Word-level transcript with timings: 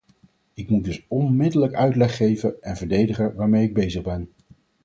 Ik 0.53 0.69
moet 0.69 0.83
dus 0.83 1.03
onmiddellijk 1.07 1.73
uitleg 1.73 2.15
geven 2.17 2.61
en 2.61 2.75
verdedigen 2.77 3.35
waarmee 3.35 3.63
ik 3.63 3.73
bezig 3.73 4.01
ben. 4.03 4.29